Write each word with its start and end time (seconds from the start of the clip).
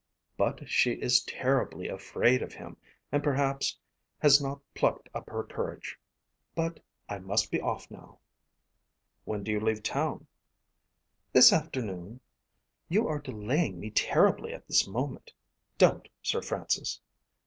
But 0.35 0.67
she 0.67 0.93
is 0.93 1.21
terribly 1.21 1.87
afraid 1.87 2.41
of 2.41 2.53
him 2.55 2.75
and 3.11 3.23
perhaps 3.23 3.77
has 4.17 4.41
not 4.41 4.59
plucked 4.73 5.09
up 5.13 5.29
her 5.29 5.43
courage. 5.43 5.99
But 6.55 6.79
I 7.07 7.19
must 7.19 7.51
be 7.51 7.61
off 7.61 7.91
now." 7.91 8.17
"When 9.25 9.43
do 9.43 9.51
you 9.51 9.59
leave 9.59 9.83
town?" 9.83 10.25
"This 11.33 11.53
afternoon. 11.53 12.19
You 12.89 13.07
are 13.07 13.19
delaying 13.21 13.79
me 13.79 13.91
terribly 13.91 14.55
at 14.55 14.67
this 14.67 14.87
moment. 14.87 15.33
Don't, 15.77 16.07
Sir 16.23 16.41
Francis!" 16.41 16.99